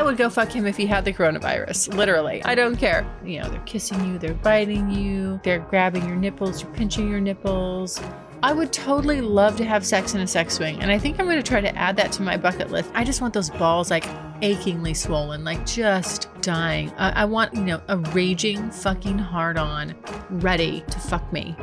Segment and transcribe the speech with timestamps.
[0.00, 1.94] I would go fuck him if he had the coronavirus.
[1.94, 2.42] Literally.
[2.42, 3.06] I don't care.
[3.22, 7.20] You know, they're kissing you, they're biting you, they're grabbing your nipples, you're pinching your
[7.20, 8.00] nipples.
[8.42, 10.80] I would totally love to have sex in a sex swing.
[10.80, 12.90] And I think I'm going to try to add that to my bucket list.
[12.94, 14.06] I just want those balls like
[14.40, 16.90] achingly swollen, like just dying.
[16.96, 19.94] I, I want, you know, a raging fucking hard on
[20.30, 21.54] ready to fuck me.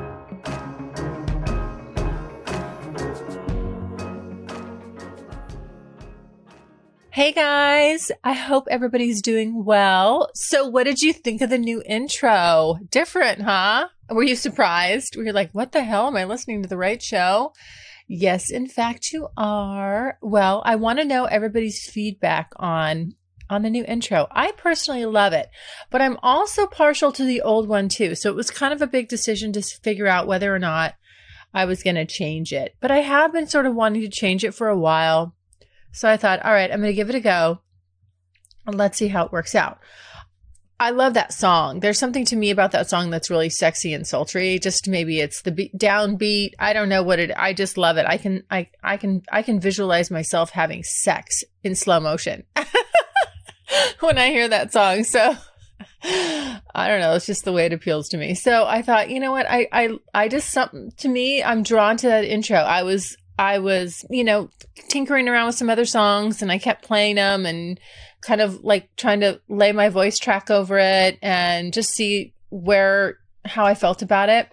[7.18, 10.30] Hey guys, I hope everybody's doing well.
[10.36, 12.78] So, what did you think of the new intro?
[12.92, 13.88] Different, huh?
[14.08, 15.16] Were you surprised?
[15.16, 16.06] Were you like, what the hell?
[16.06, 17.54] Am I listening to the right show?
[18.08, 20.20] Yes, in fact, you are.
[20.22, 23.16] Well, I want to know everybody's feedback on
[23.50, 24.28] on the new intro.
[24.30, 25.50] I personally love it,
[25.90, 28.14] but I'm also partial to the old one too.
[28.14, 30.94] So it was kind of a big decision to figure out whether or not
[31.52, 32.76] I was going to change it.
[32.80, 35.34] But I have been sort of wanting to change it for a while.
[35.98, 37.60] So I thought, all right, I'm going to give it a go
[38.68, 39.80] and let's see how it works out.
[40.80, 41.80] I love that song.
[41.80, 44.60] There's something to me about that song that's really sexy and sultry.
[44.60, 46.52] Just maybe it's the beat, downbeat.
[46.60, 47.32] I don't know what it.
[47.36, 48.06] I just love it.
[48.06, 52.44] I can I I can I can visualize myself having sex in slow motion
[54.02, 55.04] when I hear that song.
[55.04, 55.36] So
[56.04, 57.16] I don't know.
[57.16, 58.36] It's just the way it appeals to me.
[58.36, 59.50] So I thought, you know what?
[59.50, 61.42] I I I just something to me.
[61.42, 62.58] I'm drawn to that intro.
[62.58, 64.50] I was I was, you know,
[64.90, 67.80] tinkering around with some other songs and I kept playing them and
[68.22, 73.18] kind of like trying to lay my voice track over it and just see where,
[73.46, 74.50] how I felt about it.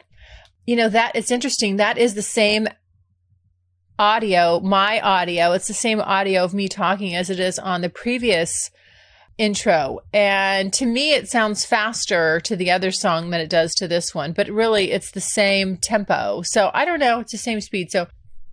[0.66, 1.76] You know, that it's interesting.
[1.76, 2.68] That is the same
[3.98, 5.52] audio, my audio.
[5.52, 8.70] It's the same audio of me talking as it is on the previous
[9.38, 10.00] intro.
[10.12, 14.14] And to me, it sounds faster to the other song than it does to this
[14.14, 16.42] one, but really it's the same tempo.
[16.44, 17.20] So I don't know.
[17.20, 17.90] It's the same speed.
[17.90, 18.06] So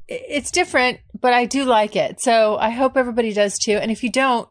[0.07, 2.21] it's different, but I do like it.
[2.21, 3.73] So I hope everybody does too.
[3.73, 4.49] And if you don't,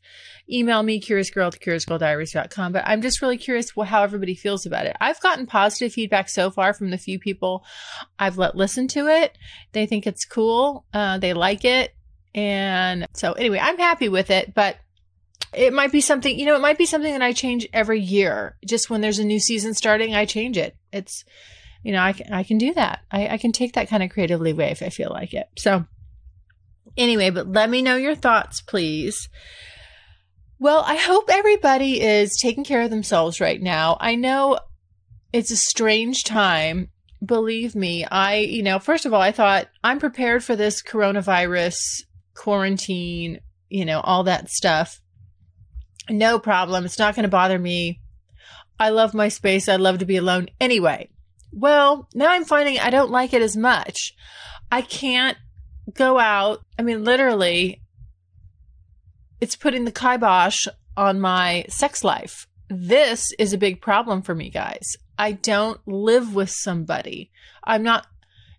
[0.51, 2.71] Email me, curiousgirl at curiousgirldiaries.com.
[2.71, 4.95] But I'm just really curious how everybody feels about it.
[4.99, 7.63] I've gotten positive feedback so far from the few people
[8.17, 9.37] I've let listen to it.
[9.73, 10.85] They think it's cool.
[10.91, 11.93] Uh, they like it.
[12.33, 14.55] And so, anyway, I'm happy with it.
[14.55, 14.77] But
[15.53, 18.55] it might be something, you know, it might be something that I change every year.
[18.65, 20.75] Just when there's a new season starting, I change it.
[20.93, 21.25] It's,
[21.83, 23.01] you know, I can, I can do that.
[23.11, 25.47] I, I can take that kind of creative leeway if I feel like it.
[25.57, 25.85] So,
[26.97, 29.29] anyway, but let me know your thoughts, please.
[30.59, 33.97] Well, I hope everybody is taking care of themselves right now.
[33.99, 34.59] I know
[35.31, 36.89] it's a strange time.
[37.25, 41.77] Believe me, I, you know, first of all, I thought I'm prepared for this coronavirus
[42.33, 43.39] quarantine,
[43.69, 45.01] you know, all that stuff
[46.09, 46.85] no problem.
[46.85, 47.99] It's not going to bother me.
[48.79, 49.67] I love my space.
[49.67, 51.09] I love to be alone anyway.
[51.51, 54.15] Well, now I'm finding I don't like it as much.
[54.71, 55.37] I can't
[55.93, 56.61] go out.
[56.77, 57.81] I mean, literally,
[59.41, 62.47] it's putting the kibosh on my sex life.
[62.69, 64.95] This is a big problem for me, guys.
[65.17, 67.31] I don't live with somebody.
[67.63, 68.07] I'm not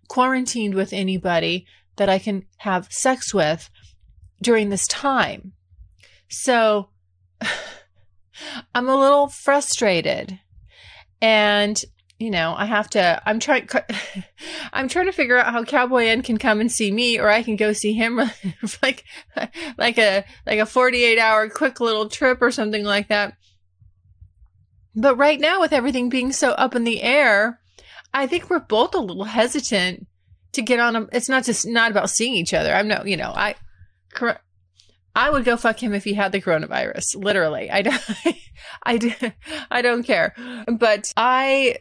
[0.08, 1.66] quarantined with anybody
[1.96, 3.70] that I can have sex with
[4.42, 5.52] during this time.
[6.28, 6.89] So
[8.74, 10.38] I'm a little frustrated.
[11.20, 11.82] And
[12.18, 13.68] you know, I have to I'm trying
[14.72, 17.42] I'm trying to figure out how Cowboy N can come and see me or I
[17.42, 18.20] can go see him
[18.82, 19.04] like
[19.78, 23.34] like a like a 48 hour quick little trip or something like that.
[24.94, 27.60] But right now with everything being so up in the air,
[28.12, 30.06] I think we're both a little hesitant
[30.52, 32.74] to get on a it's not just not about seeing each other.
[32.74, 33.54] I'm no, you know, I
[35.14, 37.16] I would go fuck him if he had the coronavirus.
[37.16, 38.02] Literally, I don't,
[38.84, 39.34] I,
[39.70, 40.34] I don't care.
[40.66, 41.78] But I,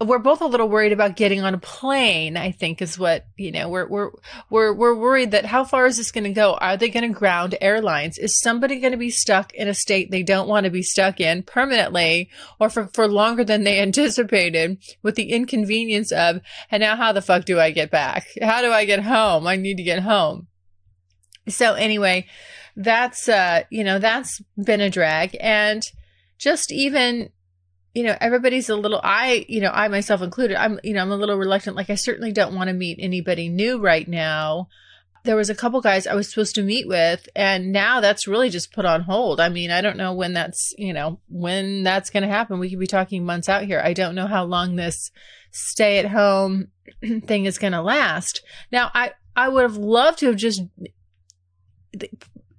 [0.00, 2.36] we're both a little worried about getting on a plane.
[2.36, 3.68] I think is what you know.
[3.68, 4.10] We're we're
[4.48, 6.54] we're we're worried that how far is this going to go?
[6.54, 8.16] Are they going to ground airlines?
[8.16, 11.20] Is somebody going to be stuck in a state they don't want to be stuck
[11.20, 16.40] in permanently, or for for longer than they anticipated, with the inconvenience of
[16.70, 18.28] and now how the fuck do I get back?
[18.40, 19.48] How do I get home?
[19.48, 20.46] I need to get home.
[21.48, 22.26] So anyway,
[22.76, 25.36] that's uh, you know, that's been a drag.
[25.40, 25.82] And
[26.38, 27.30] just even,
[27.92, 31.10] you know, everybody's a little I, you know, I myself included, I'm, you know, I'm
[31.10, 31.76] a little reluctant.
[31.76, 34.68] Like I certainly don't want to meet anybody new right now.
[35.24, 38.48] There was a couple guys I was supposed to meet with, and now that's really
[38.48, 39.40] just put on hold.
[39.40, 42.60] I mean, I don't know when that's, you know, when that's going to happen.
[42.60, 43.82] We could be talking months out here.
[43.84, 45.10] I don't know how long this
[45.50, 46.68] stay at home
[47.02, 48.42] thing is going to last.
[48.70, 50.62] Now, I, I would have loved to have just
[51.92, 52.10] the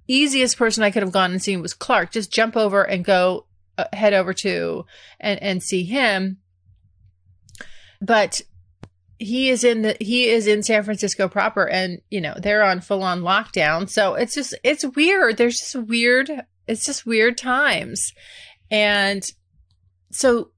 [0.08, 2.10] easiest person I could have gone and seen was Clark.
[2.12, 3.46] Just jump over and go
[3.78, 4.84] uh, head over to
[5.18, 6.38] and and see him.
[8.00, 8.40] But
[9.20, 12.80] he is in the he is in San Francisco proper and you know they're on
[12.80, 16.30] full on lockdown so it's just it's weird there's just weird
[16.66, 18.12] it's just weird times
[18.70, 19.22] and
[20.10, 20.50] so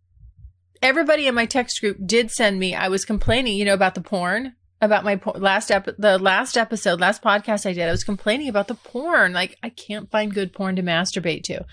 [0.80, 4.00] everybody in my text group did send me I was complaining you know about the
[4.00, 7.88] porn about my last ep- the last episode, last podcast I did.
[7.88, 9.32] I was complaining about the porn.
[9.32, 11.64] Like I can't find good porn to masturbate to.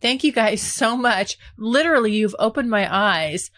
[0.00, 1.36] Thank you guys so much.
[1.58, 3.50] Literally, you've opened my eyes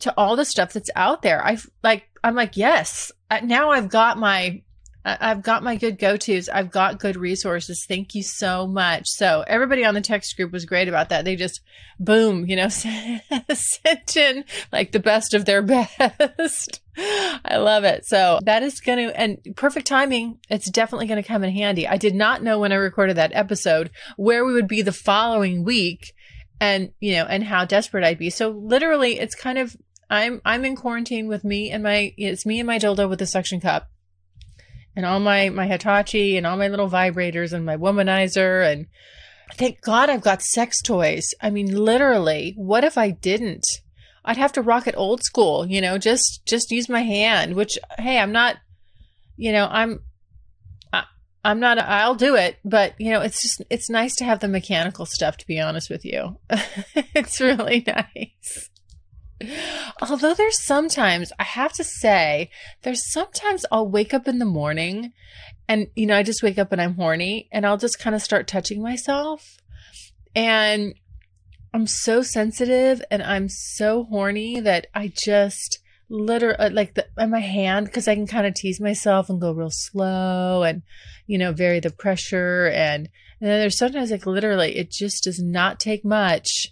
[0.00, 1.44] to all the stuff that's out there.
[1.44, 3.12] I like I'm like, yes.
[3.42, 4.62] Now I've got my
[5.04, 6.48] I've got my good go tos.
[6.48, 7.84] I've got good resources.
[7.88, 9.04] Thank you so much.
[9.06, 11.24] So everybody on the text group was great about that.
[11.24, 11.60] They just
[11.98, 16.80] boom, you know, sent in like the best of their best.
[16.96, 18.06] I love it.
[18.06, 20.38] So that is going to, and perfect timing.
[20.48, 21.88] It's definitely going to come in handy.
[21.88, 25.64] I did not know when I recorded that episode where we would be the following
[25.64, 26.12] week
[26.60, 28.30] and, you know, and how desperate I'd be.
[28.30, 29.76] So literally it's kind of,
[30.08, 33.26] I'm, I'm in quarantine with me and my, it's me and my dildo with the
[33.26, 33.88] suction cup
[34.94, 38.86] and all my my Hitachi and all my little vibrators and my womanizer and
[39.54, 41.28] thank God I've got sex toys.
[41.40, 43.64] I mean, literally, what if I didn't?
[44.24, 47.54] I'd have to rock it old school, you know, just just use my hand.
[47.54, 48.56] Which, hey, I'm not,
[49.36, 50.00] you know, I'm.
[50.92, 51.04] I,
[51.44, 54.48] I'm not, I'll do it, but you know, it's just, it's nice to have the
[54.48, 56.38] mechanical stuff, to be honest with you.
[57.14, 57.84] it's really
[58.16, 58.70] nice.
[60.00, 62.50] Although there's sometimes, I have to say,
[62.82, 65.12] there's sometimes I'll wake up in the morning
[65.68, 68.22] and, you know, I just wake up and I'm horny and I'll just kind of
[68.22, 69.58] start touching myself.
[70.34, 70.94] And
[71.74, 75.78] I'm so sensitive and I'm so horny that I just
[76.12, 79.52] literally uh, like the my hand because I can kind of tease myself and go
[79.52, 80.82] real slow and
[81.26, 83.08] you know vary the pressure and
[83.40, 86.68] and then there's sometimes like literally it just does not take much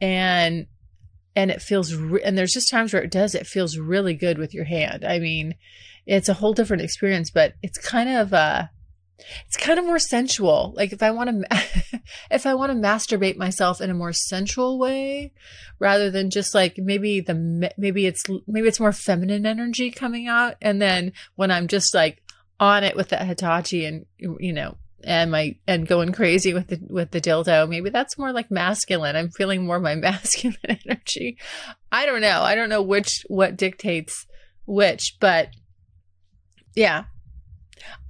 [0.00, 0.66] and
[1.36, 4.38] and it feels re- and there's just times where it does it feels really good
[4.38, 5.04] with your hand.
[5.04, 5.54] I mean
[6.06, 8.64] it's a whole different experience but it's kind of uh
[9.46, 10.72] it's kind of more sensual.
[10.76, 14.78] Like if i want to if i want to masturbate myself in a more sensual
[14.78, 15.32] way
[15.78, 20.54] rather than just like maybe the maybe it's maybe it's more feminine energy coming out
[20.60, 22.22] and then when i'm just like
[22.60, 26.80] on it with that hitachi and you know and my and going crazy with the
[26.88, 27.68] with the dildo.
[27.68, 29.16] Maybe that's more like masculine.
[29.16, 31.38] I'm feeling more my masculine energy.
[31.90, 32.42] I don't know.
[32.42, 34.26] I don't know which what dictates
[34.66, 35.48] which but
[36.74, 37.04] yeah.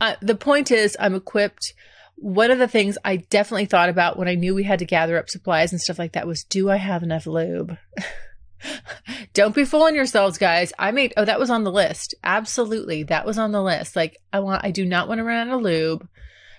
[0.01, 1.75] Uh, the point is i'm equipped.
[2.17, 5.19] One of the things i definitely thought about when i knew we had to gather
[5.19, 7.77] up supplies and stuff like that was do i have enough lube?
[9.33, 10.71] Don't be fooling yourselves guys.
[10.79, 12.15] I made oh that was on the list.
[12.23, 13.05] Absolutely.
[13.05, 13.97] That was on the list.
[13.97, 16.07] Like i want i do not want to run out of lube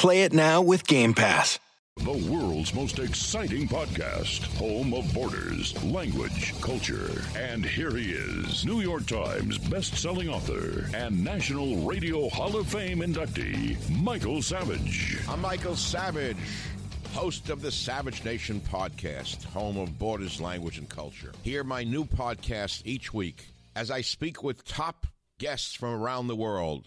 [0.00, 1.58] Play it now with Game Pass.
[1.98, 7.22] The world's most exciting podcast, home of borders, language, culture.
[7.36, 13.00] And here he is, New York Times best-selling author and National Radio Hall of Fame
[13.00, 15.18] inductee, Michael Savage.
[15.28, 16.38] I'm Michael Savage,
[17.12, 21.32] host of the Savage Nation podcast, home of borders, language, and culture.
[21.42, 25.06] Hear my new podcast each week as I speak with top
[25.38, 26.86] guests from around the world.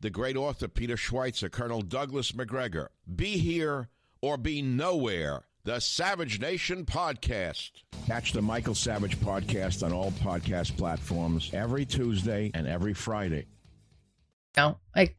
[0.00, 2.90] the great author Peter Schweizer, Colonel Douglas Macgregor.
[3.14, 3.88] Be here
[4.20, 5.44] or be nowhere.
[5.64, 7.70] The Savage Nation Podcast.
[8.06, 13.46] Catch the Michael Savage Podcast on all podcast platforms every Tuesday and every Friday.
[14.56, 15.16] No, like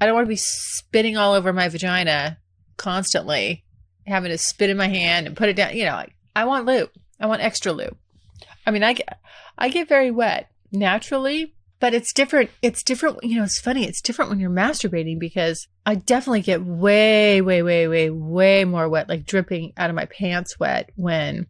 [0.00, 2.38] I don't want to be spitting all over my vagina
[2.76, 3.64] constantly,
[4.06, 5.76] having to spit in my hand and put it down.
[5.76, 6.90] You know, like I want lube.
[7.18, 7.96] I want extra lube.
[8.66, 9.18] I mean, I get,
[9.56, 12.48] I get very wet naturally, but it's different.
[12.62, 13.24] It's different.
[13.24, 13.84] You know, it's funny.
[13.84, 18.88] It's different when you're masturbating because I definitely get way, way, way, way, way more
[18.88, 21.48] wet, like dripping out of my pants wet when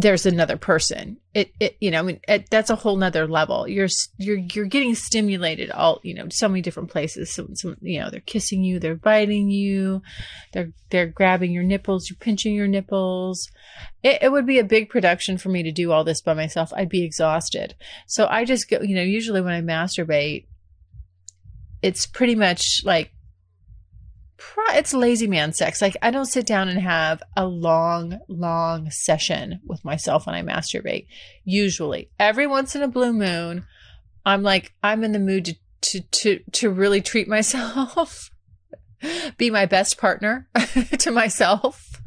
[0.00, 1.16] there's another person.
[1.34, 3.66] It, it, you know, I mean, it, that's a whole nother level.
[3.66, 7.34] You're, you're, you're getting stimulated all, you know, so many different places.
[7.34, 10.02] So, so, you know, they're kissing you, they're biting you,
[10.52, 13.50] they're, they're grabbing your nipples, you're pinching your nipples.
[14.04, 16.72] It, it would be a big production for me to do all this by myself.
[16.76, 17.74] I'd be exhausted.
[18.06, 20.46] So I just go, you know, usually when I masturbate,
[21.82, 23.10] it's pretty much like
[24.70, 25.82] it's lazy man sex.
[25.82, 30.42] Like I don't sit down and have a long, long session with myself when I
[30.42, 31.06] masturbate.
[31.44, 33.66] Usually, every once in a blue moon,
[34.24, 38.30] I'm like I'm in the mood to to to, to really treat myself,
[39.36, 40.48] be my best partner
[40.98, 42.00] to myself,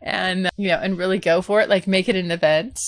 [0.00, 1.68] and you know, and really go for it.
[1.68, 2.80] Like make it an event.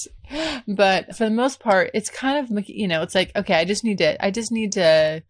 [0.67, 3.85] But for the most part, it's kind of you know, it's like okay, I just
[3.85, 5.23] need to, I just need to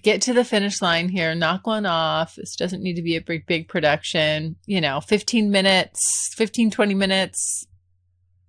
[0.00, 2.36] get to the finish line here, knock one off.
[2.36, 4.56] This doesn't need to be a big, big production.
[4.66, 7.66] You know, 15 minutes, 15, 20 minutes,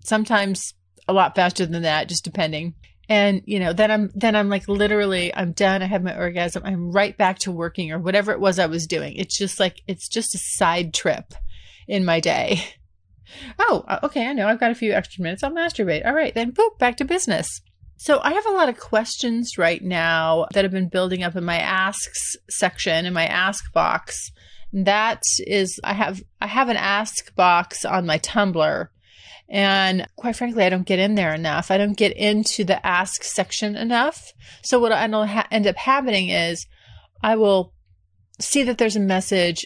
[0.04, 0.74] sometimes
[1.08, 2.76] a lot faster than that, just depending.
[3.10, 5.84] And, you know, then I'm, then I'm like, literally, I'm done.
[5.84, 6.64] I have my orgasm.
[6.66, 9.16] I'm right back to working or whatever it was I was doing.
[9.16, 11.34] It's just like, it's just a side trip
[11.88, 12.64] in my day.
[13.58, 14.28] Oh, uh, okay.
[14.28, 14.48] I know.
[14.48, 15.44] I've got a few extra minutes.
[15.44, 16.06] I'll masturbate.
[16.06, 16.36] All right.
[16.36, 17.62] Then, boop, back to business.
[18.04, 21.46] So I have a lot of questions right now that have been building up in
[21.46, 24.30] my asks section in my ask box.
[24.74, 28.90] That is I have I have an ask box on my Tumblr
[29.48, 31.72] and quite frankly I don't get in there enough.
[31.72, 34.34] I don't get into the ask section enough.
[34.66, 36.68] So what I ha- end up happening is
[37.22, 37.74] I will
[38.38, 39.66] see that there's a message,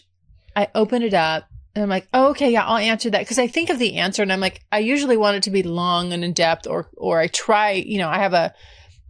[0.56, 3.46] I open it up, and I'm like, oh, okay, yeah, I'll answer that because I
[3.46, 6.24] think of the answer and I'm like, I usually want it to be long and
[6.24, 8.51] in depth, or or I try, you know, I have a,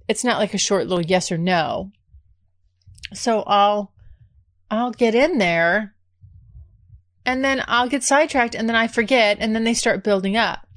[0.09, 1.91] it's not like a short little yes or no.
[3.13, 3.93] So I'll
[4.69, 5.95] I'll get in there,
[7.25, 10.67] and then I'll get sidetracked, and then I forget, and then they start building up.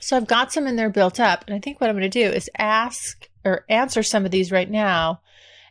[0.00, 2.24] So I've got some in there built up, and I think what I'm going to
[2.24, 5.20] do is ask or answer some of these right now,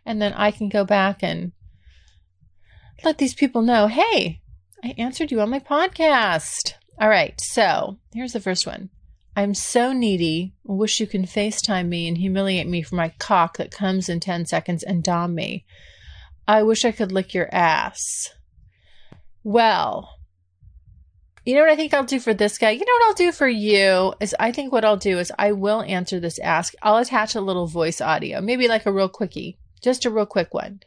[0.06, 1.52] and then I can go back and
[3.04, 4.42] let these people know, hey,
[4.84, 6.74] I answered you on my podcast.
[7.00, 8.90] All right, so here's the first one.
[9.36, 10.54] I'm so needy.
[10.64, 14.46] Wish you can FaceTime me and humiliate me for my cock that comes in 10
[14.46, 15.66] seconds and dom me.
[16.48, 18.30] I wish I could lick your ass.
[19.44, 20.18] Well,
[21.46, 22.72] you know what I think I'll do for this guy?
[22.72, 25.52] You know what I'll do for you is I think what I'll do is I
[25.52, 26.74] will answer this ask.
[26.82, 30.54] I'll attach a little voice audio, maybe like a real quickie, just a real quick
[30.54, 30.82] one,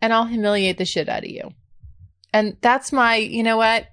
[0.00, 1.52] and I'll humiliate the shit out of you.
[2.32, 3.88] And that's my, you know what?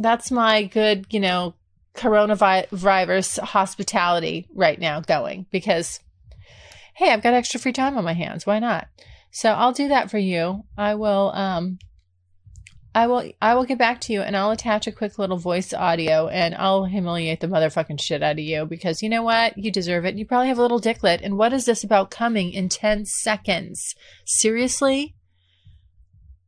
[0.00, 1.54] That's my good, you know,
[1.94, 6.00] coronavirus hospitality right now going because,
[6.94, 8.46] hey, I've got extra free time on my hands.
[8.46, 8.88] Why not?
[9.30, 10.64] So I'll do that for you.
[10.76, 11.78] I will, um,
[12.94, 15.74] I will I will get back to you and I'll attach a quick little voice
[15.74, 19.58] audio and I'll humiliate the motherfucking shit out of you because you know what?
[19.58, 20.14] You deserve it.
[20.14, 21.20] You probably have a little dicklet.
[21.20, 23.94] And what is this about coming in 10 seconds?
[24.24, 25.16] Seriously?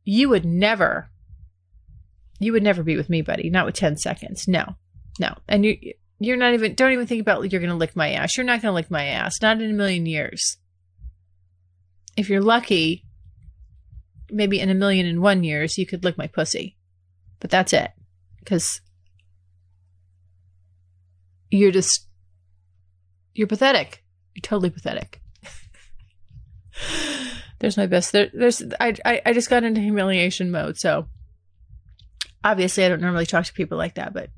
[0.07, 1.09] You would never
[2.39, 4.75] you would never be with me buddy not with 10 seconds no
[5.19, 5.77] no and you
[6.19, 8.61] you're not even don't even think about you're going to lick my ass you're not
[8.61, 10.57] going to lick my ass not in a million years
[12.15, 13.03] if you're lucky
[14.29, 16.77] maybe in a million and one years you could lick my pussy.
[17.39, 17.91] But that's it.
[18.39, 18.81] Because
[21.49, 22.07] you're just,
[23.33, 24.03] you're pathetic.
[24.33, 25.21] You're totally pathetic.
[27.59, 28.11] There's my best.
[28.11, 30.77] There, there's, I, I, I just got into humiliation mode.
[30.77, 31.07] So
[32.43, 34.29] obviously I don't normally talk to people like that, but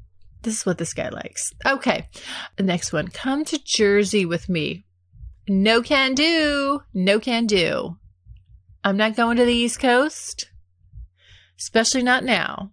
[0.41, 1.51] this is what this guy likes.
[1.65, 2.07] Okay.
[2.55, 3.09] The next one.
[3.09, 4.85] Come to Jersey with me.
[5.47, 6.81] No can do.
[6.93, 7.97] No can do.
[8.83, 10.49] I'm not going to the East Coast,
[11.59, 12.71] especially not now.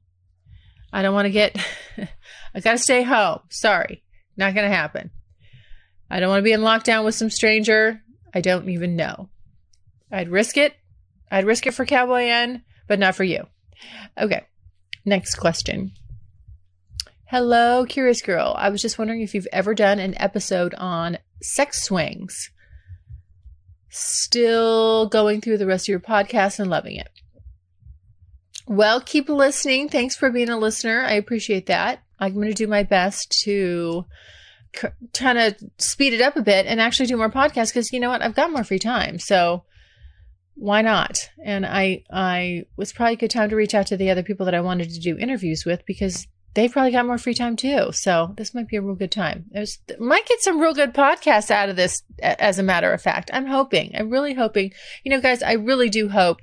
[0.92, 1.56] I don't want to get,
[2.54, 3.40] I got to stay home.
[3.50, 4.04] Sorry.
[4.36, 5.10] Not to happen.
[6.08, 8.02] I don't want to be in lockdown with some stranger
[8.36, 9.30] I don't even know.
[10.10, 10.74] I'd risk it.
[11.30, 13.46] I'd risk it for Cowboy N, but not for you.
[14.18, 14.46] Okay.
[15.04, 15.92] Next question.
[17.28, 18.54] Hello, Curious Girl.
[18.56, 22.50] I was just wondering if you've ever done an episode on sex swings.
[23.88, 27.08] Still going through the rest of your podcast and loving it.
[28.68, 29.88] Well, keep listening.
[29.88, 31.02] Thanks for being a listener.
[31.02, 32.00] I appreciate that.
[32.18, 34.04] I'm going to do my best to
[35.14, 38.10] kind of speed it up a bit and actually do more podcasts because you know
[38.10, 38.22] what?
[38.22, 39.18] I've got more free time.
[39.18, 39.64] So
[40.56, 41.30] why not?
[41.44, 44.46] And I I was probably a good time to reach out to the other people
[44.46, 47.90] that I wanted to do interviews with because they've probably got more free time too.
[47.92, 49.44] So this might be a real good time.
[49.50, 52.02] There's might get some real good podcasts out of this.
[52.20, 53.92] As a matter of fact, I'm hoping.
[53.94, 54.72] I'm really hoping.
[55.04, 56.40] You know, guys, I really do hope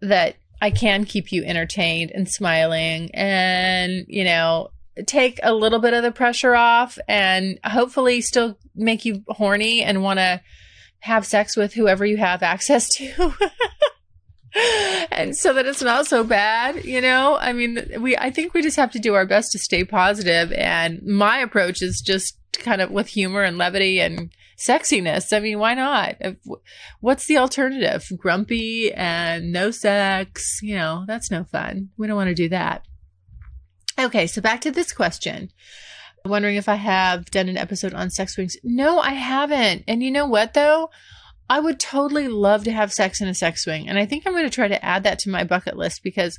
[0.00, 4.70] that I can keep you entertained and smiling, and you know,
[5.06, 10.02] take a little bit of the pressure off, and hopefully still make you horny and
[10.02, 10.40] want to
[11.00, 13.32] have sex with whoever you have access to.
[15.12, 17.36] and so that it's not so bad, you know?
[17.40, 20.52] I mean, we I think we just have to do our best to stay positive
[20.52, 25.32] and my approach is just kind of with humor and levity and sexiness.
[25.32, 26.16] I mean, why not?
[27.00, 28.04] What's the alternative?
[28.16, 31.90] Grumpy and no sex, you know, that's no fun.
[31.96, 32.84] We don't want to do that.
[33.98, 35.50] Okay, so back to this question.
[36.24, 38.56] Wondering if I have done an episode on sex swings.
[38.62, 39.84] No, I haven't.
[39.88, 40.90] And you know what though?
[41.50, 43.88] I would totally love to have sex in a sex swing.
[43.88, 46.38] And I think I'm going to try to add that to my bucket list because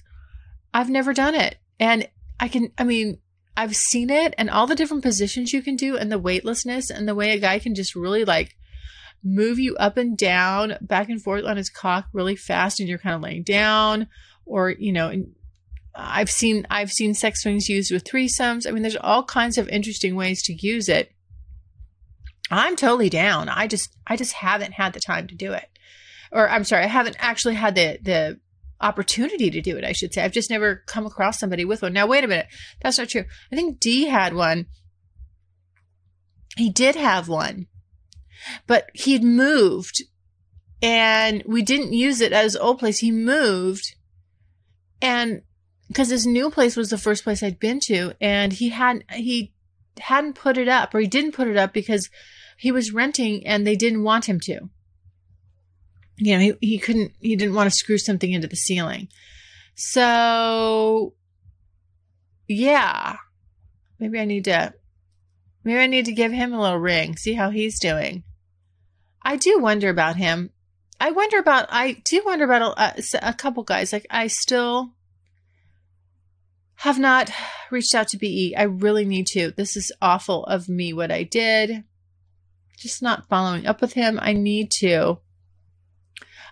[0.73, 1.57] I've never done it.
[1.79, 2.07] And
[2.39, 3.17] I can, I mean,
[3.57, 7.07] I've seen it and all the different positions you can do and the weightlessness and
[7.07, 8.55] the way a guy can just really like
[9.23, 12.99] move you up and down, back and forth on his cock really fast and you're
[12.99, 14.07] kind of laying down
[14.45, 15.11] or, you know,
[15.99, 18.67] I've seen I've seen sex swings used with threesomes.
[18.67, 21.11] I mean, there's all kinds of interesting ways to use it.
[22.51, 23.49] I'm totally down.
[23.49, 25.67] I just I just haven't had the time to do it.
[26.31, 28.39] Or I'm sorry, I haven't actually had the the
[28.81, 30.23] opportunity to do it, I should say.
[30.23, 31.93] I've just never come across somebody with one.
[31.93, 32.47] Now wait a minute.
[32.81, 33.25] That's not true.
[33.51, 34.67] I think D had one.
[36.55, 37.67] He did have one.
[38.67, 40.03] But he'd moved
[40.81, 42.99] and we didn't use it at his old place.
[42.99, 43.95] He moved
[45.01, 45.41] and
[45.89, 49.53] because his new place was the first place I'd been to and he hadn't he
[49.99, 52.09] hadn't put it up or he didn't put it up because
[52.57, 54.69] he was renting and they didn't want him to.
[56.17, 59.07] You know, he, he couldn't, he didn't want to screw something into the ceiling.
[59.75, 61.13] So,
[62.49, 63.15] yeah,
[63.97, 64.73] maybe I need to,
[65.63, 68.23] maybe I need to give him a little ring, see how he's doing.
[69.21, 70.49] I do wonder about him.
[70.99, 73.93] I wonder about, I do wonder about a, a couple guys.
[73.93, 74.95] Like, I still,
[76.79, 77.29] have not
[77.71, 78.55] reached out to BE.
[78.57, 79.51] I really need to.
[79.51, 81.83] This is awful of me what I did
[82.79, 84.19] just not following up with him.
[84.21, 85.19] I need to.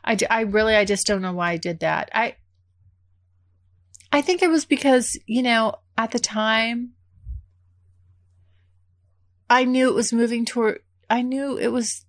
[0.04, 2.10] I, I really, I just don't know why I did that.
[2.14, 2.36] I,
[4.12, 6.94] I think it was because, you know, at the time,
[9.50, 12.06] I knew it was moving toward, I knew it was,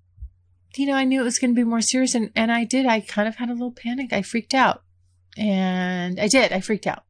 [0.76, 2.14] you know, I knew it was going to be more serious.
[2.14, 2.86] And, and I did.
[2.86, 4.12] I kind of had a little panic.
[4.12, 4.82] I freaked out.
[5.36, 6.52] And I did.
[6.52, 7.04] I freaked out.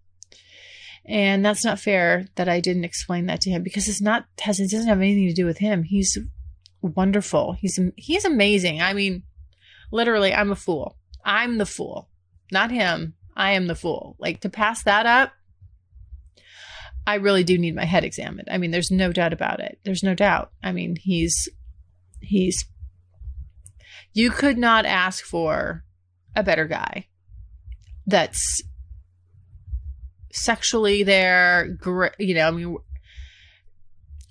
[1.09, 4.61] And that's not fair that I didn't explain that to him because it's not, has,
[4.61, 5.83] it doesn't have anything to do with him.
[5.83, 6.18] He's
[6.83, 7.53] wonderful.
[7.53, 8.81] He's he's amazing.
[8.81, 9.23] I mean,
[9.90, 10.97] literally, I'm a fool.
[11.25, 12.09] I'm the fool,
[12.53, 13.14] not him.
[13.37, 14.16] I am the fool.
[14.18, 15.33] Like to pass that up,
[17.07, 18.49] I really do need my head examined.
[18.51, 19.79] I mean, there's no doubt about it.
[19.85, 20.53] There's no doubt.
[20.62, 21.49] I mean, he's
[22.21, 22.64] he's
[24.12, 25.85] you could not ask for
[26.35, 27.07] a better guy
[28.07, 28.62] that's
[30.33, 31.77] sexually there
[32.19, 32.77] you know i mean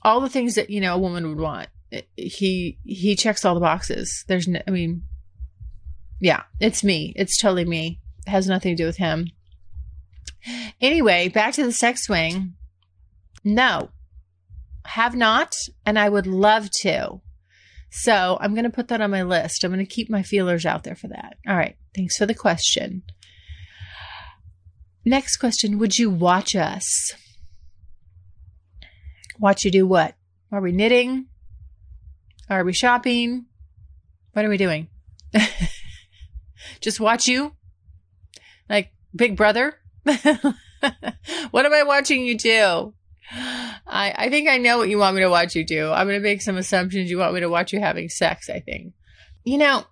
[0.03, 1.69] all the things that you know a woman would want
[2.15, 4.25] he he checks all the boxes.
[4.27, 5.03] There's no, I mean,
[6.19, 7.13] yeah, it's me.
[7.15, 7.99] It's totally me.
[8.25, 9.29] It has nothing to do with him.
[10.81, 12.53] Anyway, back to the sex swing.
[13.43, 13.89] No,
[14.85, 15.55] have not,
[15.85, 17.21] and I would love to.
[17.89, 19.63] So I'm going to put that on my list.
[19.63, 21.37] I'm going to keep my feelers out there for that.
[21.47, 21.77] All right.
[21.95, 23.03] Thanks for the question.
[25.07, 27.13] Next question Would you watch us?
[29.39, 30.15] Watch you do what?
[30.51, 31.27] Are we knitting?
[32.49, 33.45] Are we shopping?
[34.33, 34.89] What are we doing?
[36.81, 37.53] Just watch you?
[38.69, 39.75] Like Big Brother?
[40.03, 42.93] what am I watching you do?
[43.31, 45.89] I, I think I know what you want me to watch you do.
[45.89, 47.09] I'm going to make some assumptions.
[47.09, 48.91] You want me to watch you having sex, I think.
[49.45, 49.85] You know,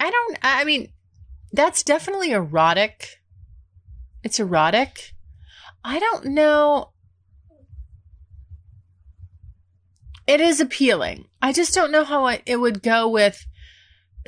[0.00, 0.92] I don't, I mean,
[1.52, 3.19] that's definitely erotic.
[4.22, 5.14] It's erotic.
[5.84, 6.90] I don't know.
[10.26, 11.26] It is appealing.
[11.42, 13.46] I just don't know how it would go with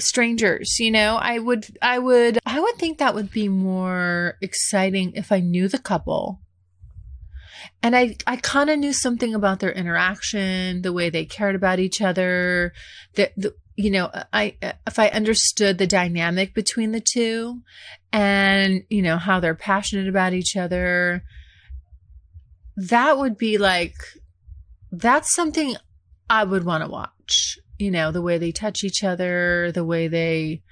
[0.01, 5.13] strangers you know i would i would i would think that would be more exciting
[5.15, 6.41] if i knew the couple
[7.83, 11.79] and i i kind of knew something about their interaction the way they cared about
[11.79, 12.73] each other
[13.15, 17.61] the, the you know i if i understood the dynamic between the two
[18.13, 21.25] and you know how they're passionate about each other
[22.77, 23.95] that would be like
[24.91, 25.75] that's something
[26.29, 30.07] i would want to watch you know, the way they touch each other, the way
[30.07, 30.63] they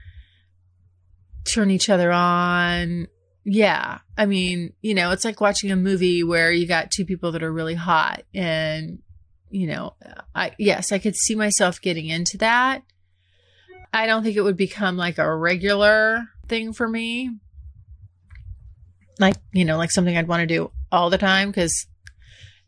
[1.44, 3.08] turn each other on.
[3.44, 3.98] Yeah.
[4.16, 7.42] I mean, you know, it's like watching a movie where you got two people that
[7.42, 9.00] are really hot and
[9.52, 9.94] you know,
[10.32, 12.82] I yes, I could see myself getting into that.
[13.92, 17.30] I don't think it would become like a regular thing for me.
[19.18, 21.86] Like, you know, like something I'd want to do all the time cuz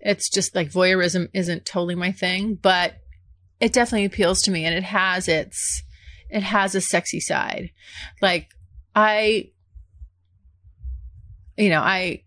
[0.00, 2.96] it's just like voyeurism isn't totally my thing, but
[3.62, 5.84] it definitely appeals to me and it has its
[6.28, 7.70] it has a sexy side
[8.20, 8.48] like
[8.96, 9.48] i
[11.62, 12.22] you know i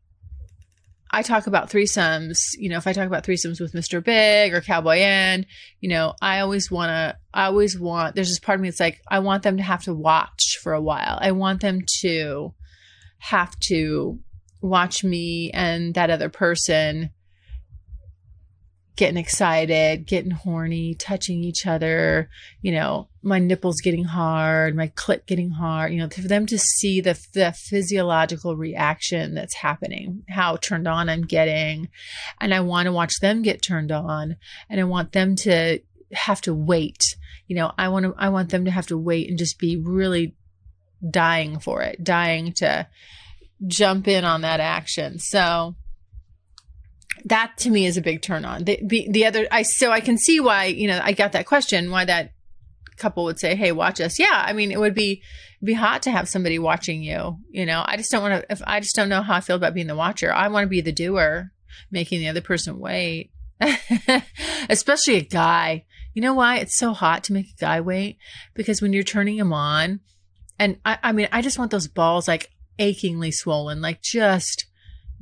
[1.11, 4.61] i talk about threesomes you know if i talk about threesomes with mr big or
[4.61, 5.45] cowboy N,
[5.79, 8.79] you know i always want to i always want there's this part of me that's
[8.79, 11.19] like i want them to have to watch for a while.
[11.21, 12.55] I want them to
[13.19, 14.19] have to
[14.63, 17.11] watch me and that other person
[18.95, 22.29] getting excited, getting horny, touching each other,
[22.61, 26.57] you know, my nipples getting hard, my clit getting hard, you know, for them to
[26.57, 31.89] see the, the physiological reaction that's happening, how turned on I'm getting.
[32.39, 34.37] And I want to watch them get turned on
[34.69, 35.79] and I want them to
[36.13, 37.01] have to wait.
[37.47, 39.75] You know, I want to, I want them to have to wait and just be
[39.77, 40.35] really
[41.09, 42.87] dying for it, dying to
[43.67, 45.19] jump in on that action.
[45.19, 45.75] So,
[47.25, 48.63] that to me is a big turn on.
[48.63, 51.45] The, the, the other, I so I can see why you know I got that
[51.45, 52.31] question why that
[52.97, 55.21] couple would say, "Hey, watch us." Yeah, I mean it would be
[55.63, 57.37] be hot to have somebody watching you.
[57.49, 58.51] You know, I just don't want to.
[58.51, 60.69] If I just don't know how I feel about being the watcher, I want to
[60.69, 61.51] be the doer,
[61.91, 63.31] making the other person wait.
[64.69, 65.85] Especially a guy.
[66.13, 68.17] You know why it's so hot to make a guy wait?
[68.53, 69.99] Because when you're turning him on,
[70.57, 74.65] and I, I mean, I just want those balls like achingly swollen, like just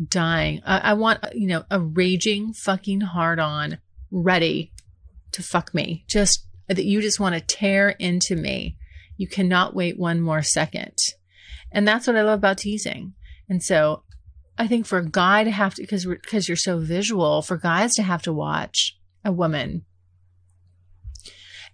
[0.08, 0.62] dying.
[0.66, 3.80] I, I want, you know, a raging fucking hard on
[4.12, 4.72] ready
[5.32, 6.06] to fuck me.
[6.08, 8.78] Just that you just want to tear into me.
[9.18, 10.98] You cannot wait one more second.
[11.72, 13.14] And that's what I love about teasing.
[13.50, 14.04] And so
[14.58, 17.96] I think for a guy to have to, because because you're so visual, for guys
[17.96, 19.86] to have to watch a woman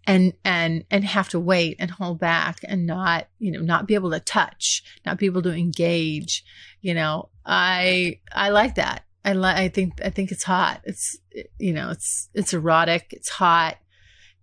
[0.09, 3.93] and and and have to wait and hold back and not you know not be
[3.93, 6.43] able to touch not be able to engage
[6.81, 11.17] you know i i like that i like i think i think it's hot it's
[11.57, 13.77] you know it's it's erotic it's hot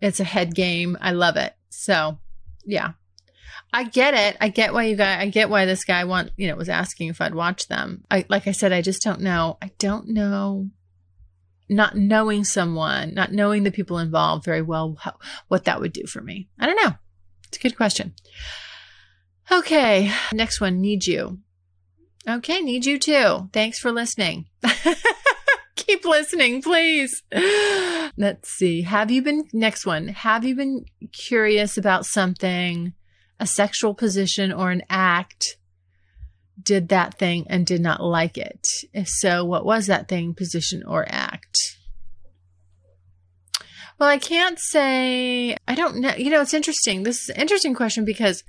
[0.01, 2.18] it's a head game i love it so
[2.64, 2.92] yeah
[3.72, 4.38] I get it.
[4.40, 7.09] I get why you guys, I get why this guy want, you know, was asking
[7.09, 8.05] if I'd watch them.
[8.11, 9.59] I, like I said, I just don't know.
[9.61, 10.70] I don't know
[11.68, 15.16] not knowing someone, not knowing the people involved very well, how,
[15.49, 16.49] what that would do for me.
[16.59, 16.94] I don't know.
[17.49, 18.14] It's a good question.
[19.51, 21.38] Okay, next one, need you.
[22.28, 23.48] Okay, need you too.
[23.52, 24.46] Thanks for listening.
[25.76, 27.22] Keep listening, please.
[28.16, 28.82] Let's see.
[28.82, 32.94] Have you been, next one, have you been curious about something,
[33.38, 35.56] a sexual position or an act
[36.60, 38.66] did that thing and did not like it?
[38.92, 41.56] If so, what was that thing, position, or act?
[43.98, 46.14] Well, I can't say, I don't know.
[46.16, 47.02] You know, it's interesting.
[47.02, 48.44] This is an interesting question because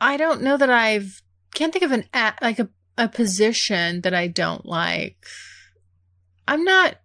[0.00, 1.22] I don't know that I've,
[1.54, 2.04] can't think of an,
[2.40, 5.16] like a, a position that I don't like.
[6.46, 6.96] I'm not,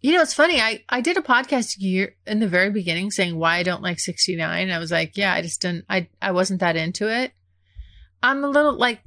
[0.00, 0.60] you know, it's funny.
[0.60, 3.98] I, I did a podcast year in the very beginning saying why I don't like
[3.98, 4.70] 69.
[4.70, 7.32] I was like, yeah, I just didn't, I, I wasn't that into it.
[8.22, 9.00] I'm a little like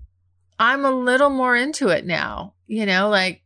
[0.59, 2.53] I'm a little more into it now.
[2.67, 3.41] You know, like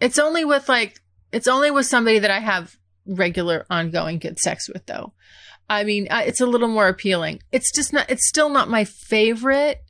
[0.00, 1.00] it's only with like
[1.32, 5.12] it's only with somebody that I have regular ongoing good sex with though.
[5.68, 7.40] I mean, it's a little more appealing.
[7.50, 9.82] It's just not, it's still not my favorite,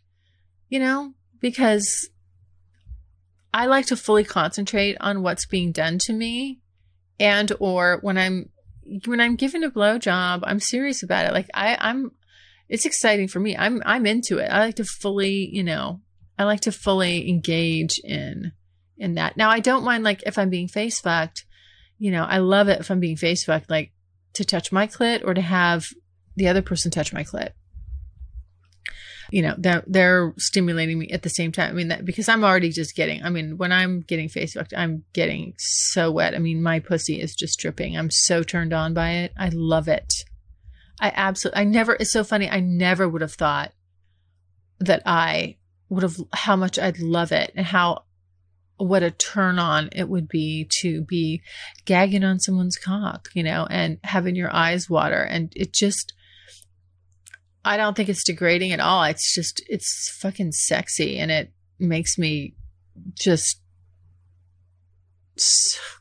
[0.68, 2.08] you know, because
[3.52, 6.60] I like to fully concentrate on what's being done to me
[7.18, 8.48] and or when I'm
[9.06, 11.32] when I'm given a blowjob, I'm serious about it.
[11.32, 12.10] Like I, I'm
[12.68, 13.56] it's exciting for me.
[13.56, 14.46] I'm I'm into it.
[14.46, 16.00] I like to fully, you know,
[16.38, 18.52] I like to fully engage in
[18.96, 19.36] in that.
[19.36, 21.44] Now I don't mind like if I'm being face fucked,
[21.98, 23.92] you know, I love it if I'm being face fucked, like
[24.34, 25.88] to touch my clit or to have
[26.36, 27.50] the other person touch my clit
[29.32, 31.70] you know they're they're stimulating me at the same time.
[31.70, 33.24] I mean that because I'm already just getting.
[33.24, 36.34] I mean when I'm getting face fucked, I'm getting so wet.
[36.34, 37.96] I mean my pussy is just dripping.
[37.96, 39.32] I'm so turned on by it.
[39.38, 40.12] I love it.
[41.00, 41.62] I absolutely.
[41.62, 41.94] I never.
[41.94, 42.48] It's so funny.
[42.48, 43.72] I never would have thought
[44.80, 45.56] that I
[45.88, 48.04] would have how much I'd love it and how
[48.82, 51.42] what a turn on it would be to be
[51.84, 56.12] gagging on someone's cock, you know, and having your eyes water and it just
[57.64, 59.04] I don't think it's degrading at all.
[59.04, 62.54] It's just it's fucking sexy and it makes me
[63.14, 63.60] just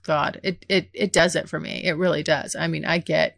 [0.03, 1.83] god, it it it does it for me.
[1.83, 2.55] It really does.
[2.57, 3.37] I mean, I get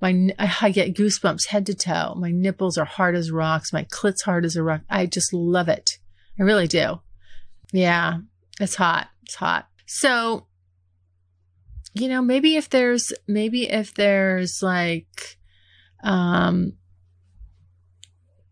[0.00, 2.14] my I get goosebumps head to toe.
[2.16, 3.72] My nipples are hard as rocks.
[3.72, 4.82] My clit's hard as a rock.
[4.90, 5.98] I just love it.
[6.38, 7.00] I really do.
[7.72, 8.18] Yeah,
[8.62, 9.08] it's hot.
[9.24, 9.68] It's hot.
[9.86, 10.46] So,
[11.94, 15.38] you know, maybe if there's maybe if there's like
[16.04, 16.74] um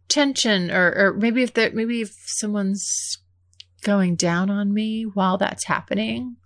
[0.08, 3.18] tension or or maybe if there maybe if someone's
[3.82, 6.36] going down on me while that's happening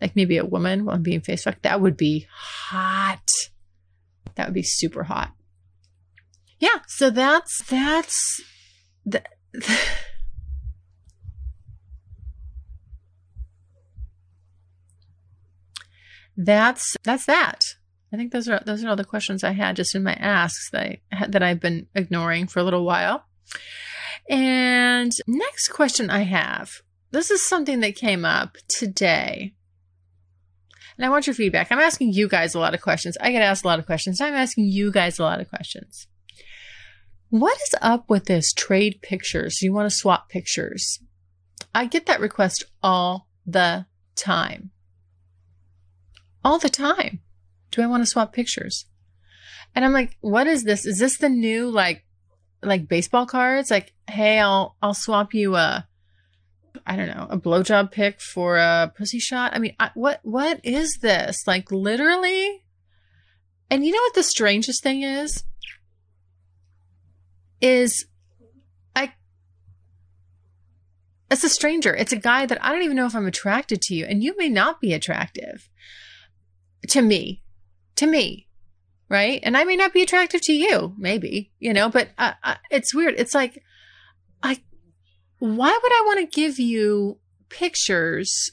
[0.00, 3.26] like maybe a woman while I'm being face fucked that would be hot
[4.36, 5.32] that would be super hot
[6.60, 8.40] yeah so that's that's
[9.04, 9.22] the,
[16.36, 17.64] that's that's that
[18.14, 20.70] I think those are those are all the questions I had just in my asks
[20.70, 23.24] that I, that I've been ignoring for a little while.
[24.30, 26.70] And next question I have.
[27.10, 29.54] This is something that came up today.
[30.96, 31.72] And I want your feedback.
[31.72, 33.16] I'm asking you guys a lot of questions.
[33.20, 34.20] I get asked a lot of questions.
[34.20, 36.06] I'm asking you guys a lot of questions.
[37.30, 39.60] What is up with this trade pictures?
[39.60, 41.00] You want to swap pictures?
[41.74, 44.70] I get that request all the time.
[46.44, 47.20] All the time
[47.70, 48.86] do I want to swap pictures?
[49.74, 50.86] And I'm like, what is this?
[50.86, 52.04] Is this the new like
[52.62, 53.70] like baseball cards?
[53.70, 55.88] Like, hey, I'll I'll swap you a
[56.86, 59.54] I don't know, a blowjob pick for a pussy shot.
[59.54, 61.46] I mean, I, what what is this?
[61.46, 62.62] Like literally?
[63.70, 65.44] And you know what the strangest thing is?
[67.60, 68.06] Is
[68.94, 69.14] I
[71.30, 71.94] it's a stranger.
[71.96, 74.36] It's a guy that I don't even know if I'm attracted to you and you
[74.36, 75.68] may not be attractive
[76.88, 77.44] to me
[77.96, 78.48] to me,
[79.08, 79.40] right?
[79.42, 82.94] And I may not be attractive to you, maybe, you know, but uh, uh, it's
[82.94, 83.14] weird.
[83.18, 83.62] It's like,
[84.42, 84.60] I,
[85.38, 87.18] why would I want to give you
[87.48, 88.52] pictures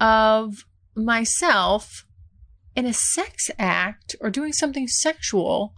[0.00, 0.64] of
[0.94, 2.06] myself
[2.76, 5.74] in a sex act or doing something sexual?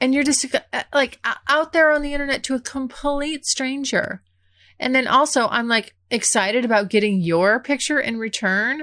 [0.00, 4.22] And you're just uh, like out there on the internet to a complete stranger.
[4.78, 8.82] And then also, I'm like excited about getting your picture in return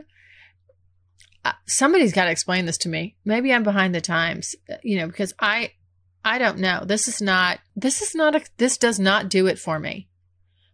[1.46, 3.16] Uh, somebody's got to explain this to me.
[3.26, 5.72] Maybe I'm behind the times, uh, you know, because I
[6.24, 6.84] I don't know.
[6.86, 10.08] This is not this is not a this does not do it for me.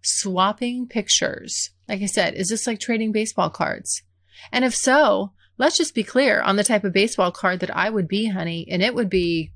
[0.02, 1.72] Swapping pictures.
[1.88, 4.04] Like I said, is this like trading baseball cards?
[4.52, 7.90] And if so, let's just be clear on the type of baseball card that I
[7.90, 9.52] would be, honey, and it would be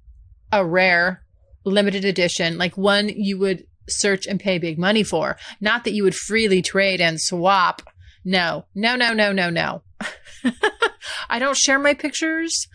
[0.51, 1.23] a rare
[1.63, 5.37] limited edition, like one you would search and pay big money for.
[5.61, 7.81] Not that you would freely trade and swap.
[8.25, 8.65] No.
[8.73, 9.83] No, no, no, no, no.
[11.29, 12.67] I don't share my pictures,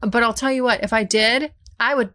[0.00, 2.12] but I'll tell you what, if I did, I would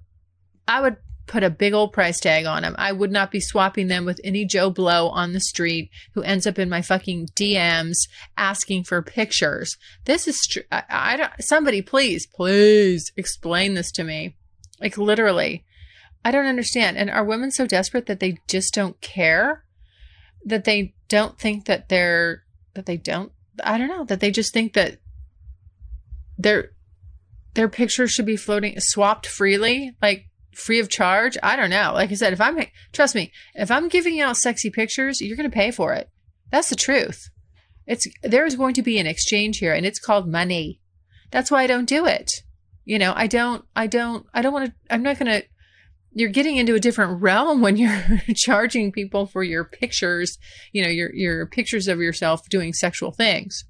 [0.67, 2.76] I would put a big old price tag on them.
[2.78, 6.45] I would not be swapping them with any Joe Blow on the street who ends
[6.45, 7.95] up in my fucking DMs
[8.38, 9.76] asking for pictures.
[10.06, 10.63] This is true.
[10.71, 14.36] I, I don't, somebody please, please explain this to me.
[14.80, 15.65] Like literally.
[16.24, 16.98] I don't understand.
[16.98, 19.63] And are women so desperate that they just don't care?
[20.43, 22.43] That they don't think that they're,
[22.74, 23.32] that they don't,
[23.63, 25.00] I don't know, that they just think that
[26.38, 26.72] their
[27.54, 31.38] their pictures should be floating swapped freely, like free of charge.
[31.41, 31.91] I don't know.
[31.94, 32.60] Like I said, if I'm
[32.91, 36.10] trust me, if I'm giving out sexy pictures, you're going to pay for it.
[36.52, 37.30] That's the truth.
[37.88, 40.80] It's there's going to be an exchange here and it's called money.
[41.32, 42.32] That's why I don't do it.
[42.84, 45.48] You know, I don't I don't I don't want to I'm not going to
[46.17, 48.01] you're getting into a different realm when you're
[48.36, 50.38] charging people for your pictures,
[50.71, 53.65] you know, your your pictures of yourself doing sexual things.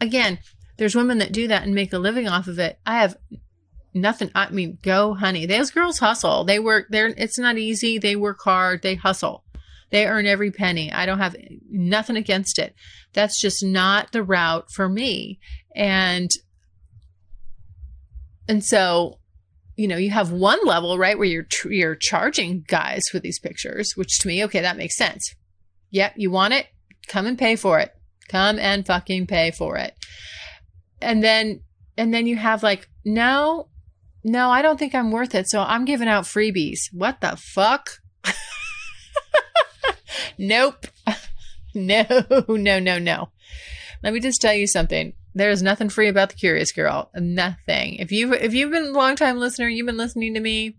[0.00, 0.40] Again,
[0.76, 2.78] there's women that do that and make a living off of it.
[2.84, 3.16] I have
[3.94, 4.30] nothing.
[4.34, 5.46] I mean, go honey.
[5.46, 6.44] Those girls hustle.
[6.44, 7.06] They work there.
[7.16, 7.98] It's not easy.
[7.98, 8.82] They work hard.
[8.82, 9.44] They hustle.
[9.90, 10.92] They earn every penny.
[10.92, 11.36] I don't have
[11.70, 12.74] nothing against it.
[13.12, 15.38] That's just not the route for me.
[15.74, 16.28] And,
[18.48, 19.17] and so,
[19.78, 23.38] you know, you have one level, right, where you're, tr- you're charging guys for these
[23.38, 25.36] pictures, which to me, okay, that makes sense.
[25.90, 26.14] Yep.
[26.16, 26.66] You want it?
[27.06, 27.94] Come and pay for it.
[28.28, 29.94] Come and fucking pay for it.
[31.00, 31.60] And then,
[31.96, 33.68] and then you have like, no,
[34.24, 35.48] no, I don't think I'm worth it.
[35.48, 36.80] So I'm giving out freebies.
[36.92, 38.00] What the fuck?
[40.38, 40.88] nope.
[41.74, 42.04] no,
[42.48, 43.28] no, no, no.
[44.02, 45.12] Let me just tell you something.
[45.38, 47.12] There is nothing free about the Curious Girl.
[47.14, 47.94] Nothing.
[47.94, 50.76] If you if you've been a long time listener, you've been listening to me.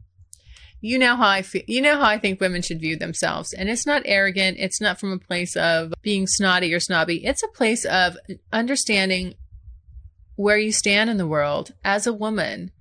[0.81, 1.61] You know how I feel.
[1.65, 4.57] You know how I think women should view themselves, and it's not arrogant.
[4.59, 7.25] It's not from a place of being snotty or snobby.
[7.25, 8.17] It's a place of
[8.51, 9.35] understanding
[10.35, 12.71] where you stand in the world as a woman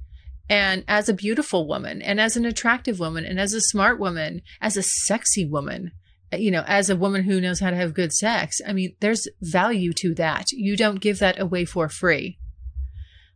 [0.50, 4.42] and as a beautiful woman and as an attractive woman and as a smart woman,
[4.60, 5.92] as a sexy woman,
[6.32, 8.60] you know, as a woman who knows how to have good sex.
[8.66, 10.46] I mean, there's value to that.
[10.52, 12.38] You don't give that away for free.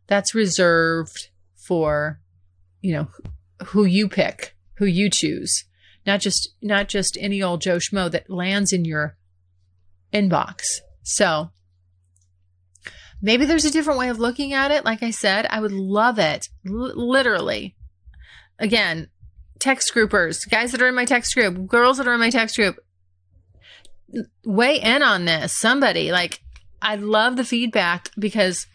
[0.07, 2.19] That's reserved for,
[2.81, 3.07] you know,
[3.67, 5.65] who you pick, who you choose.
[6.05, 9.17] Not just not just any old Joe Schmo that lands in your
[10.13, 10.65] inbox.
[11.03, 11.49] So
[13.25, 14.83] Maybe there's a different way of looking at it.
[14.83, 16.49] Like I said, I would love it.
[16.67, 17.73] L- literally.
[18.59, 19.07] Again,
[19.63, 22.57] text groupers, guys that are in my text group, girls that are in my text
[22.57, 22.77] group,
[24.45, 25.57] weigh in on this.
[25.57, 26.41] Somebody like
[26.81, 28.67] I love the feedback because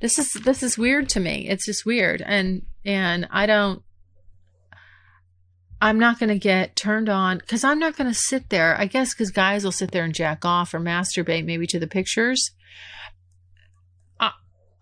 [0.00, 1.48] this is this is weird to me.
[1.48, 3.82] It's just weird and and I don't
[5.82, 8.78] I'm not going to get turned on cuz I'm not going to sit there.
[8.78, 11.88] I guess cuz guys will sit there and jack off or masturbate maybe to the
[11.88, 12.52] pictures.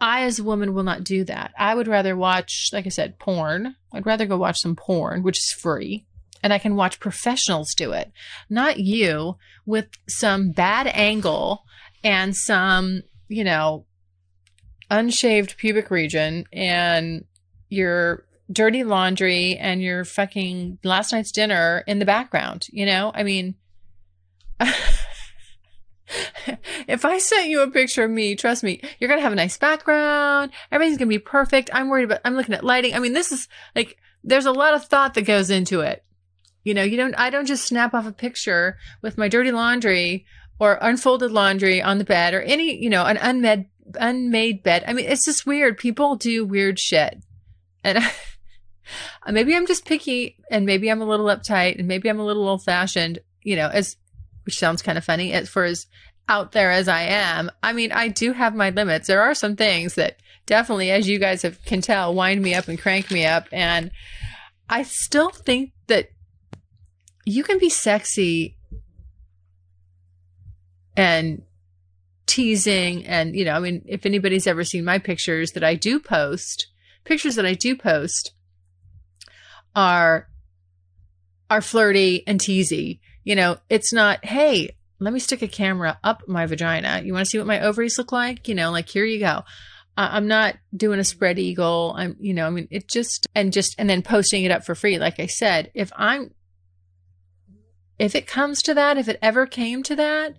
[0.00, 1.52] I, as a woman, will not do that.
[1.58, 3.76] I would rather watch, like I said, porn.
[3.92, 6.04] I'd rather go watch some porn, which is free,
[6.42, 8.12] and I can watch professionals do it,
[8.50, 11.64] not you with some bad angle
[12.02, 13.86] and some, you know,
[14.90, 17.24] unshaved pubic region and
[17.70, 22.66] your dirty laundry and your fucking last night's dinner in the background.
[22.70, 23.54] You know, I mean.
[26.86, 29.36] if I sent you a picture of me, trust me, you're going to have a
[29.36, 30.52] nice background.
[30.70, 31.70] Everything's going to be perfect.
[31.72, 32.94] I'm worried about, I'm looking at lighting.
[32.94, 36.04] I mean, this is like, there's a lot of thought that goes into it.
[36.62, 40.24] You know, you don't, I don't just snap off a picture with my dirty laundry
[40.58, 43.66] or unfolded laundry on the bed or any, you know, an unmade,
[44.00, 44.84] unmade bed.
[44.86, 45.76] I mean, it's just weird.
[45.76, 47.22] People do weird shit.
[47.82, 47.98] And
[49.30, 52.48] maybe I'm just picky and maybe I'm a little uptight and maybe I'm a little
[52.48, 53.96] old fashioned, you know, as,
[54.44, 55.86] which sounds kind of funny as for as
[56.28, 59.06] out there as I am, I mean, I do have my limits.
[59.06, 62.68] There are some things that definitely, as you guys have, can tell, wind me up
[62.68, 63.46] and crank me up.
[63.52, 63.90] And
[64.68, 66.08] I still think that
[67.24, 68.56] you can be sexy
[70.96, 71.42] and
[72.26, 73.04] teasing.
[73.06, 76.68] And, you know, I mean, if anybody's ever seen my pictures that I do post,
[77.04, 78.32] pictures that I do post
[79.76, 80.28] are
[81.50, 83.00] are flirty and teasy.
[83.24, 87.02] You know, it's not, hey, let me stick a camera up my vagina.
[87.04, 88.46] You want to see what my ovaries look like?
[88.48, 89.42] You know, like here you go.
[89.96, 91.94] I'm not doing a spread eagle.
[91.96, 94.74] I'm, you know, I mean, it just, and just, and then posting it up for
[94.74, 94.98] free.
[94.98, 96.32] Like I said, if I'm,
[97.98, 100.34] if it comes to that, if it ever came to that,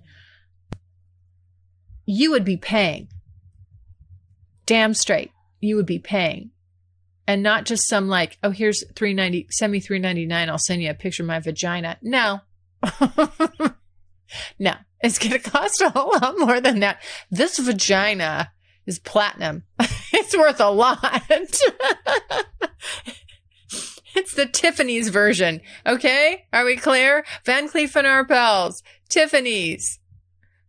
[2.06, 3.08] you would be paying.
[4.66, 5.32] Damn straight.
[5.62, 6.52] You would be paying.
[7.26, 10.50] And not just some like, oh, here's 390, send me 399.
[10.50, 11.98] I'll send you a picture of my vagina.
[12.02, 12.42] No.
[14.60, 17.02] no, it's going to cost a whole lot more than that.
[17.32, 18.52] This vagina
[18.86, 19.64] is platinum.
[20.14, 21.24] it's worth a lot.
[24.16, 25.62] it's the Tiffany's version.
[25.86, 26.46] Okay.
[26.54, 27.26] Are we clear?
[27.46, 30.00] Van Cleef and Arpels, Tiffany's,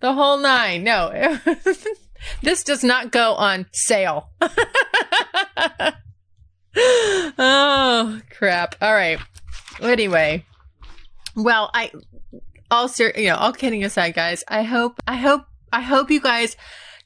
[0.00, 0.84] the whole nine.
[0.84, 1.38] No,
[2.42, 4.30] this does not go on sale.
[7.38, 8.74] oh, crap.
[8.80, 9.18] All right.
[9.80, 10.46] Anyway,
[11.36, 11.92] well, I
[12.70, 16.20] all ser- you know, all kidding aside, guys, I hope, I hope, I hope you
[16.20, 16.56] guys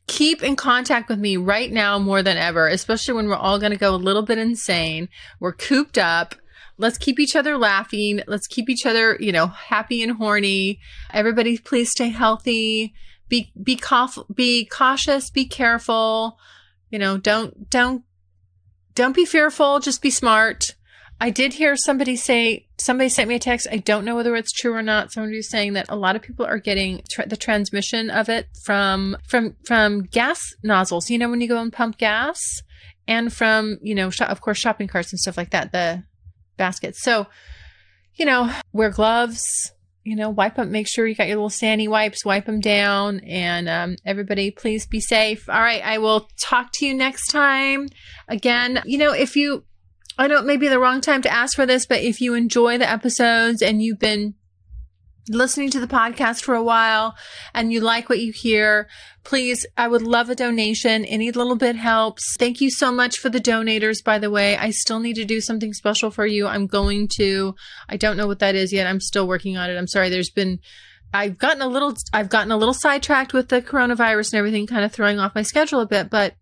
[0.06, 3.72] keep in contact with me right now more than ever, especially when we're all going
[3.72, 5.08] to go a little bit insane.
[5.38, 6.34] We're cooped up.
[6.78, 8.22] Let's keep each other laughing.
[8.26, 10.80] Let's keep each other, you know, happy and horny.
[11.12, 12.94] Everybody, please stay healthy.
[13.28, 15.30] Be, be, cauf- be cautious.
[15.30, 16.38] Be careful.
[16.90, 18.02] You know, don't, don't,
[18.94, 19.78] don't be fearful.
[19.78, 20.74] Just be smart.
[21.22, 23.66] I did hear somebody say somebody sent me a text.
[23.70, 25.12] I don't know whether it's true or not.
[25.12, 28.46] Somebody was saying that a lot of people are getting tr- the transmission of it
[28.64, 31.10] from from from gas nozzles.
[31.10, 32.40] You know, when you go and pump gas,
[33.06, 35.72] and from you know, sh- of course, shopping carts and stuff like that.
[35.72, 36.04] The
[36.56, 37.02] baskets.
[37.02, 37.26] So,
[38.14, 39.72] you know, wear gloves.
[40.04, 40.72] You know, wipe them.
[40.72, 42.24] Make sure you got your little sandy wipes.
[42.24, 43.20] Wipe them down.
[43.20, 45.46] And um, everybody, please be safe.
[45.48, 47.88] All right, I will talk to you next time.
[48.26, 49.64] Again, you know, if you
[50.20, 52.34] I know it may be the wrong time to ask for this, but if you
[52.34, 54.34] enjoy the episodes and you've been
[55.30, 57.16] listening to the podcast for a while
[57.54, 58.86] and you like what you hear,
[59.24, 61.06] please, I would love a donation.
[61.06, 62.36] Any little bit helps.
[62.38, 64.58] Thank you so much for the donators, by the way.
[64.58, 66.46] I still need to do something special for you.
[66.46, 67.54] I'm going to,
[67.88, 68.86] I don't know what that is yet.
[68.86, 69.78] I'm still working on it.
[69.78, 70.10] I'm sorry.
[70.10, 70.58] There's been,
[71.14, 74.84] I've gotten a little, I've gotten a little sidetracked with the coronavirus and everything, kind
[74.84, 76.34] of throwing off my schedule a bit, but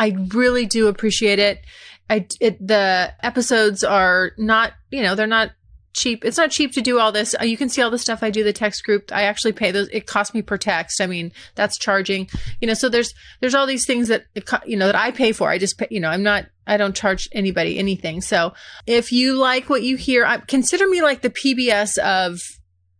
[0.00, 1.60] I really do appreciate it.
[2.08, 5.52] I it, the episodes are not you know they're not
[5.92, 6.24] cheap.
[6.24, 7.34] It's not cheap to do all this.
[7.40, 8.44] You can see all the stuff I do.
[8.44, 9.88] The text group I actually pay those.
[9.88, 11.00] It costs me per text.
[11.00, 12.28] I mean that's charging.
[12.60, 15.32] You know so there's there's all these things that it, you know that I pay
[15.32, 15.48] for.
[15.48, 18.20] I just pay, you know I'm not I don't charge anybody anything.
[18.20, 18.54] So
[18.86, 22.38] if you like what you hear, I, consider me like the PBS of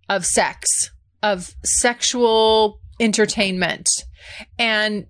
[0.09, 0.91] of sex
[1.23, 3.89] of sexual entertainment
[4.59, 5.07] and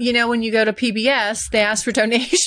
[0.00, 2.40] you know, when you go to PBS, they ask for donations.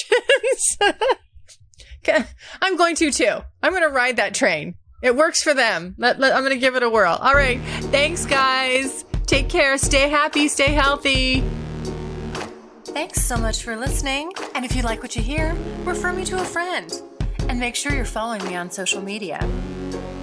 [2.61, 3.39] I'm going to too.
[3.61, 4.75] I'm going to ride that train.
[5.01, 5.95] It works for them.
[5.97, 7.17] Let, let, I'm going to give it a whirl.
[7.21, 7.59] All right.
[7.91, 9.05] Thanks, guys.
[9.25, 9.77] Take care.
[9.77, 10.47] Stay happy.
[10.47, 11.43] Stay healthy.
[12.85, 14.31] Thanks so much for listening.
[14.55, 17.01] And if you like what you hear, refer me to a friend.
[17.49, 19.39] And make sure you're following me on social media.